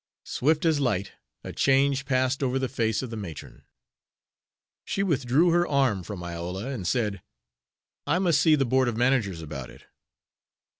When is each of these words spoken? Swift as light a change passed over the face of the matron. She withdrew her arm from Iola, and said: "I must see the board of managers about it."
Swift 0.25 0.65
as 0.65 0.79
light 0.79 1.11
a 1.43 1.53
change 1.53 2.05
passed 2.05 2.41
over 2.41 2.57
the 2.57 2.67
face 2.67 3.03
of 3.03 3.11
the 3.11 3.15
matron. 3.15 3.61
She 4.83 5.03
withdrew 5.03 5.51
her 5.51 5.67
arm 5.67 6.01
from 6.01 6.23
Iola, 6.23 6.69
and 6.69 6.87
said: 6.87 7.21
"I 8.07 8.17
must 8.17 8.41
see 8.41 8.55
the 8.55 8.65
board 8.65 8.87
of 8.87 8.97
managers 8.97 9.43
about 9.43 9.69
it." 9.69 9.85